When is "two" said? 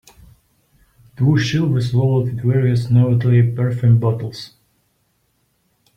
1.15-1.37